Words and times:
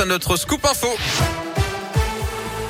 à 0.00 0.04
notre 0.04 0.36
scoop 0.36 0.64
info. 0.66 0.88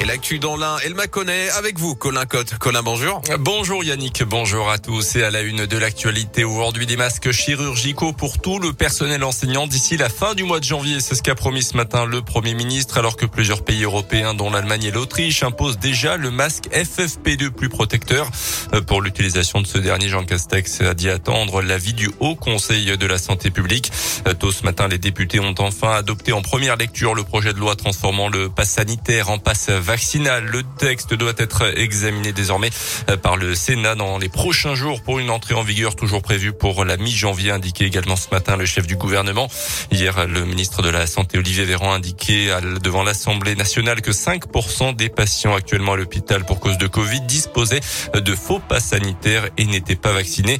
Et 0.00 0.04
l'actu 0.04 0.38
dans 0.38 0.56
l'un, 0.56 0.76
elle 0.84 0.94
m'a 0.94 1.08
connaît 1.08 1.50
avec 1.50 1.76
vous, 1.76 1.96
Colin 1.96 2.24
Cotte. 2.24 2.56
Colin, 2.58 2.84
bonjour. 2.84 3.20
Bonjour 3.40 3.82
Yannick, 3.82 4.22
bonjour 4.22 4.70
à 4.70 4.78
tous. 4.78 5.16
Et 5.16 5.24
à 5.24 5.30
la 5.30 5.42
une 5.42 5.66
de 5.66 5.76
l'actualité 5.76 6.44
aujourd'hui, 6.44 6.86
des 6.86 6.96
masques 6.96 7.32
chirurgicaux 7.32 8.12
pour 8.12 8.40
tout 8.40 8.60
le 8.60 8.72
personnel 8.72 9.24
enseignant 9.24 9.66
d'ici 9.66 9.96
la 9.96 10.08
fin 10.08 10.34
du 10.34 10.44
mois 10.44 10.60
de 10.60 10.64
janvier. 10.64 11.00
C'est 11.00 11.16
ce 11.16 11.22
qu'a 11.22 11.34
promis 11.34 11.64
ce 11.64 11.76
matin 11.76 12.06
le 12.06 12.22
Premier 12.22 12.54
ministre, 12.54 12.98
alors 12.98 13.16
que 13.16 13.26
plusieurs 13.26 13.64
pays 13.64 13.82
européens, 13.82 14.34
dont 14.34 14.50
l'Allemagne 14.50 14.84
et 14.84 14.90
l'Autriche, 14.92 15.42
imposent 15.42 15.80
déjà 15.80 16.16
le 16.16 16.30
masque 16.30 16.68
FFP2 16.70 17.50
plus 17.50 17.68
protecteur. 17.68 18.30
Euh, 18.74 18.80
pour 18.80 19.02
l'utilisation 19.02 19.60
de 19.60 19.66
ce 19.66 19.78
dernier, 19.78 20.08
Jean 20.08 20.24
Castex 20.24 20.80
a 20.82 20.94
dit 20.94 21.10
attendre 21.10 21.60
l'avis 21.60 21.94
du 21.94 22.08
Haut 22.20 22.36
Conseil 22.36 22.96
de 22.96 23.06
la 23.06 23.18
Santé 23.18 23.50
publique. 23.50 23.90
Euh, 24.28 24.34
tôt 24.34 24.52
ce 24.52 24.62
matin, 24.62 24.86
les 24.86 24.98
députés 24.98 25.40
ont 25.40 25.56
enfin 25.58 25.90
adopté 25.90 26.32
en 26.32 26.42
première 26.42 26.76
lecture 26.76 27.14
le 27.14 27.24
projet 27.24 27.52
de 27.52 27.58
loi 27.58 27.74
transformant 27.74 28.28
le 28.28 28.48
pass 28.48 28.70
sanitaire 28.70 29.30
en 29.30 29.38
passe 29.38 29.70
vaccinal. 29.88 30.44
Le 30.44 30.64
texte 30.76 31.14
doit 31.14 31.32
être 31.38 31.78
examiné 31.78 32.34
désormais 32.34 32.68
euh, 33.08 33.16
par 33.16 33.38
le 33.38 33.54
Sénat 33.54 33.94
dans 33.94 34.18
les 34.18 34.28
prochains 34.28 34.74
jours 34.74 35.00
pour 35.00 35.18
une 35.18 35.30
entrée 35.30 35.54
en 35.54 35.62
vigueur 35.62 35.96
toujours 35.96 36.20
prévue 36.20 36.52
pour 36.52 36.84
la 36.84 36.98
mi-janvier, 36.98 37.52
indiqué 37.52 37.86
également 37.86 38.16
ce 38.16 38.26
matin 38.30 38.58
le 38.58 38.66
chef 38.66 38.86
du 38.86 38.96
gouvernement. 38.96 39.48
Hier, 39.90 40.26
le 40.26 40.44
ministre 40.44 40.82
de 40.82 40.90
la 40.90 41.06
Santé, 41.06 41.38
Olivier 41.38 41.64
Véran, 41.64 41.94
a 41.94 41.96
indiqué 41.96 42.54
devant 42.84 43.02
l'Assemblée 43.02 43.56
nationale 43.56 44.02
que 44.02 44.10
5% 44.10 44.94
des 44.94 45.08
patients 45.08 45.54
actuellement 45.54 45.94
à 45.94 45.96
l'hôpital 45.96 46.44
pour 46.44 46.60
cause 46.60 46.76
de 46.76 46.86
Covid 46.86 47.22
disposaient 47.22 47.80
de 48.12 48.34
faux 48.34 48.58
pas 48.58 48.80
sanitaires 48.80 49.48
et 49.56 49.64
n'étaient 49.64 49.96
pas 49.96 50.12
vaccinés. 50.12 50.58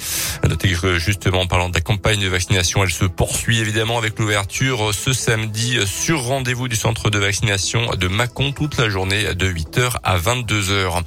Notez 0.48 0.74
justement, 0.96 1.42
en 1.42 1.46
parlant 1.46 1.68
de 1.68 1.74
la 1.74 1.82
campagne 1.82 2.22
de 2.22 2.28
vaccination, 2.28 2.82
elle 2.82 2.90
se 2.90 3.04
poursuit 3.04 3.58
évidemment 3.58 3.98
avec 3.98 4.18
l'ouverture 4.18 4.94
ce 4.94 5.12
samedi 5.12 5.76
sur 5.84 6.22
rendez-vous 6.22 6.68
du 6.68 6.76
centre 6.76 7.10
de 7.10 7.18
vaccination 7.18 7.90
de 7.94 8.08
Mâcon 8.08 8.52
toute 8.52 8.78
la 8.78 8.88
journée 8.88 9.17
de 9.34 9.48
8h 9.48 9.96
à 10.02 10.18
22h. 10.18 11.02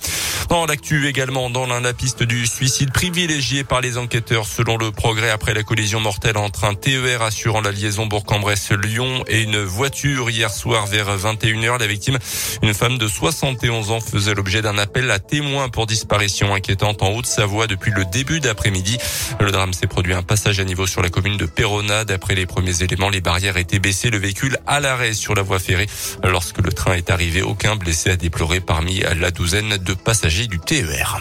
Dans 0.51 0.65
l'actu 0.65 1.07
également, 1.07 1.49
dans 1.49 1.65
la 1.65 1.93
piste 1.93 2.23
du 2.23 2.45
suicide 2.45 2.91
privilégié 2.91 3.63
par 3.63 3.79
les 3.79 3.97
enquêteurs 3.97 4.45
selon 4.45 4.75
le 4.75 4.91
progrès 4.91 5.29
après 5.29 5.53
la 5.53 5.63
collision 5.63 6.01
mortelle 6.01 6.35
entre 6.35 6.65
un 6.65 6.73
TER 6.73 7.21
assurant 7.21 7.61
la 7.61 7.71
liaison 7.71 8.05
Bourg-en-Bresse-Lyon 8.05 9.23
et 9.29 9.43
une 9.43 9.63
voiture 9.63 10.29
hier 10.29 10.51
soir 10.51 10.87
vers 10.87 11.17
21h. 11.17 11.79
La 11.79 11.87
victime, 11.87 12.19
une 12.61 12.73
femme 12.73 12.97
de 12.97 13.07
71 13.07 13.91
ans, 13.91 14.01
faisait 14.01 14.33
l'objet 14.33 14.61
d'un 14.61 14.77
appel 14.77 15.09
à 15.09 15.19
témoins 15.19 15.69
pour 15.69 15.85
disparition 15.85 16.53
inquiétante 16.53 17.01
en 17.01 17.13
Haute-Savoie 17.13 17.67
depuis 17.67 17.91
le 17.91 18.03
début 18.03 18.41
d'après-midi. 18.41 18.97
Le 19.39 19.51
drame 19.51 19.71
s'est 19.71 19.87
produit 19.87 20.13
un 20.13 20.21
passage 20.21 20.59
à 20.59 20.65
niveau 20.65 20.85
sur 20.85 21.01
la 21.01 21.09
commune 21.09 21.37
de 21.37 21.45
Perona. 21.45 22.03
D'après 22.03 22.35
les 22.35 22.45
premiers 22.45 22.83
éléments, 22.83 23.09
les 23.09 23.21
barrières 23.21 23.55
étaient 23.55 23.79
baissées, 23.79 24.09
le 24.09 24.17
véhicule 24.17 24.57
à 24.67 24.81
l'arrêt 24.81 25.13
sur 25.13 25.33
la 25.33 25.43
voie 25.43 25.59
ferrée. 25.59 25.87
Lorsque 26.25 26.57
le 26.57 26.73
train 26.73 26.95
est 26.95 27.09
arrivé, 27.09 27.41
aucun 27.41 27.77
blessé 27.77 28.09
à 28.09 28.17
déplorer 28.17 28.59
parmi 28.59 28.99
la 29.17 29.31
douzaine 29.31 29.77
de 29.77 29.93
passagers 29.93 30.40
du 30.47 30.59
TER. 30.59 31.19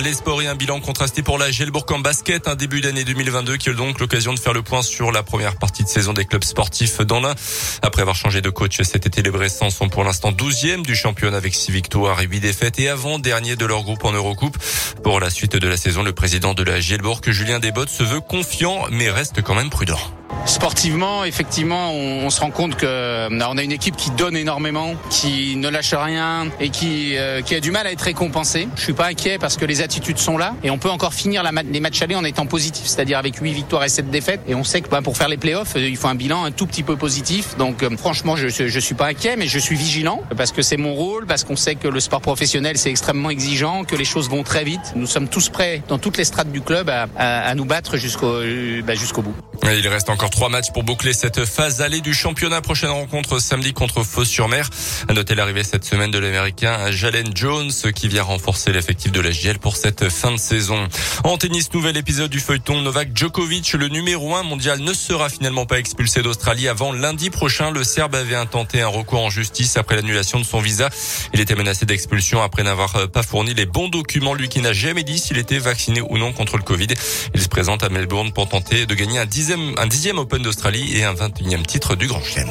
Les 0.00 0.14
sports 0.14 0.42
et 0.42 0.46
un 0.46 0.54
bilan 0.54 0.80
contrasté 0.80 1.22
pour 1.22 1.38
la 1.38 1.50
Gelbourg 1.50 1.86
en 1.90 1.98
basket, 1.98 2.46
un 2.46 2.54
début 2.54 2.80
d'année 2.80 3.04
2022 3.04 3.56
qui 3.56 3.70
est 3.70 3.74
donc 3.74 3.98
l'occasion 3.98 4.32
de 4.32 4.38
faire 4.38 4.52
le 4.52 4.62
point 4.62 4.82
sur 4.82 5.10
la 5.10 5.22
première 5.22 5.56
partie 5.56 5.82
de 5.82 5.88
saison 5.88 6.12
des 6.12 6.24
clubs 6.24 6.44
sportifs 6.44 7.00
dans 7.00 7.20
l'un. 7.20 7.34
Après 7.82 8.02
avoir 8.02 8.14
changé 8.14 8.40
de 8.40 8.50
coach 8.50 8.80
cet 8.82 9.06
été, 9.06 9.22
les 9.22 9.30
Bressans 9.30 9.70
sont 9.70 9.88
pour 9.88 10.04
l'instant 10.04 10.30
12e 10.30 10.82
du 10.82 10.94
championnat 10.94 11.38
avec 11.38 11.54
6 11.54 11.72
victoires 11.72 12.20
et 12.20 12.26
8 12.26 12.40
défaites 12.40 12.78
et 12.78 12.88
avant-dernier 12.88 13.56
de 13.56 13.64
leur 13.64 13.82
groupe 13.82 14.04
en 14.04 14.12
Eurocoupe. 14.12 14.58
Pour 15.02 15.18
la 15.20 15.30
suite 15.30 15.56
de 15.56 15.68
la 15.68 15.76
saison, 15.76 16.02
le 16.02 16.12
président 16.12 16.54
de 16.54 16.62
la 16.62 16.80
Gelbourg, 16.80 17.20
Julien 17.26 17.58
Desbottes, 17.58 17.88
se 17.88 18.02
veut 18.02 18.20
confiant 18.20 18.86
mais 18.90 19.10
reste 19.10 19.42
quand 19.42 19.54
même 19.54 19.70
prudent. 19.70 19.98
Sportivement, 20.46 21.24
effectivement, 21.24 21.92
on, 21.92 22.30
se 22.30 22.40
rend 22.40 22.50
compte 22.50 22.76
que 22.76 22.86
euh, 22.86 23.28
on 23.30 23.58
a 23.58 23.62
une 23.62 23.72
équipe 23.72 23.96
qui 23.96 24.10
donne 24.10 24.36
énormément, 24.36 24.94
qui 25.10 25.56
ne 25.56 25.68
lâche 25.68 25.94
rien 25.94 26.48
et 26.60 26.70
qui, 26.70 27.16
euh, 27.16 27.42
qui 27.42 27.54
a 27.54 27.60
du 27.60 27.70
mal 27.70 27.86
à 27.86 27.92
être 27.92 28.02
récompensée. 28.02 28.68
Je 28.76 28.82
suis 28.82 28.92
pas 28.92 29.06
inquiet 29.06 29.38
parce 29.38 29.56
que 29.56 29.64
les 29.64 29.82
attitudes 29.82 30.18
sont 30.18 30.38
là 30.38 30.54
et 30.62 30.70
on 30.70 30.78
peut 30.78 30.90
encore 30.90 31.14
finir 31.14 31.42
les 31.42 31.80
matchs 31.80 32.02
allés 32.02 32.14
en 32.14 32.24
étant 32.24 32.46
positif, 32.46 32.86
c'est-à-dire 32.86 33.18
avec 33.18 33.36
8 33.36 33.52
victoires 33.52 33.84
et 33.84 33.88
7 33.88 34.10
défaites. 34.10 34.40
Et 34.48 34.54
on 34.54 34.64
sait 34.64 34.80
que 34.80 34.88
bah, 34.88 35.02
pour 35.02 35.16
faire 35.16 35.28
les 35.28 35.36
playoffs, 35.36 35.76
euh, 35.76 35.88
il 35.88 35.96
faut 35.96 36.08
un 36.08 36.14
bilan 36.14 36.44
un 36.44 36.50
tout 36.50 36.66
petit 36.66 36.82
peu 36.82 36.96
positif. 36.96 37.56
Donc 37.56 37.84
franchement, 37.96 38.36
je, 38.36 38.78
suis 38.78 38.94
pas 38.94 39.06
inquiet, 39.06 39.36
mais 39.36 39.46
je 39.46 39.58
suis 39.58 39.76
vigilant 39.76 40.22
parce 40.36 40.52
que 40.52 40.62
c'est 40.62 40.76
mon 40.76 40.94
rôle, 40.94 41.26
parce 41.26 41.44
qu'on 41.44 41.56
sait 41.56 41.74
que 41.74 41.88
le 41.88 42.00
sport 42.00 42.20
professionnel 42.20 42.78
c'est 42.78 42.90
extrêmement 42.90 43.30
exigeant, 43.30 43.84
que 43.84 43.96
les 43.96 44.04
choses 44.04 44.28
vont 44.28 44.42
très 44.42 44.64
vite. 44.64 44.92
Nous 44.96 45.06
sommes 45.06 45.28
tous 45.28 45.48
prêts 45.48 45.82
dans 45.88 45.98
toutes 45.98 46.16
les 46.16 46.24
strates 46.24 46.50
du 46.50 46.60
club 46.60 46.90
à, 46.90 47.54
nous 47.54 47.64
battre 47.64 47.96
jusqu'au 47.96 48.40
bah, 48.84 48.94
bout. 49.22 49.34
Il 49.64 49.88
reste 49.88 50.10
encore 50.10 50.27
trois 50.30 50.48
matchs 50.48 50.70
pour 50.72 50.82
boucler 50.82 51.12
cette 51.12 51.44
phase 51.44 51.80
allée 51.80 52.00
du 52.00 52.14
championnat. 52.14 52.60
Prochaine 52.60 52.90
rencontre 52.90 53.38
samedi 53.40 53.72
contre 53.72 54.02
Fos-sur-Mer. 54.04 54.68
À 55.08 55.14
noter 55.14 55.34
l'arrivée 55.34 55.64
cette 55.64 55.84
semaine 55.84 56.10
de 56.10 56.18
l'américain 56.18 56.90
Jalen 56.90 57.30
Jones 57.34 57.72
qui 57.94 58.08
vient 58.08 58.22
renforcer 58.22 58.72
l'effectif 58.72 59.10
de 59.12 59.20
la 59.20 59.30
pour 59.60 59.76
cette 59.76 60.08
fin 60.08 60.32
de 60.32 60.36
saison. 60.36 60.88
En 61.24 61.38
tennis, 61.38 61.72
nouvel 61.72 61.96
épisode 61.96 62.30
du 62.30 62.40
feuilleton 62.40 62.82
Novak 62.82 63.16
Djokovic, 63.16 63.72
le 63.74 63.88
numéro 63.88 64.34
un 64.34 64.42
mondial, 64.42 64.80
ne 64.80 64.92
sera 64.92 65.28
finalement 65.28 65.64
pas 65.64 65.78
expulsé 65.78 66.22
d'Australie 66.22 66.68
avant 66.68 66.92
lundi 66.92 67.30
prochain. 67.30 67.70
Le 67.70 67.84
Serbe 67.84 68.14
avait 68.14 68.34
intenté 68.34 68.82
un 68.82 68.88
recours 68.88 69.22
en 69.22 69.30
justice 69.30 69.76
après 69.76 69.96
l'annulation 69.96 70.40
de 70.40 70.44
son 70.44 70.60
visa. 70.60 70.90
Il 71.32 71.40
était 71.40 71.54
menacé 71.54 71.86
d'expulsion 71.86 72.42
après 72.42 72.62
n'avoir 72.62 73.08
pas 73.10 73.22
fourni 73.22 73.54
les 73.54 73.66
bons 73.66 73.88
documents, 73.88 74.34
lui 74.34 74.48
qui 74.48 74.60
n'a 74.60 74.72
jamais 74.72 75.04
dit 75.04 75.18
s'il 75.18 75.38
était 75.38 75.58
vacciné 75.58 76.00
ou 76.00 76.18
non 76.18 76.32
contre 76.32 76.56
le 76.56 76.62
Covid. 76.62 76.88
Il 77.34 77.40
se 77.40 77.48
présente 77.48 77.82
à 77.84 77.88
Melbourne 77.88 78.32
pour 78.32 78.48
tenter 78.48 78.86
de 78.86 78.94
gagner 78.94 79.18
un 79.18 79.26
dixième, 79.26 79.74
un 79.78 79.86
dixième 79.86 80.17
Open 80.18 80.42
d'Australie 80.42 80.96
et 80.96 81.04
un 81.04 81.14
21e 81.14 81.64
titre 81.64 81.94
du 81.94 82.08
Grand 82.08 82.20
Chelem. 82.20 82.48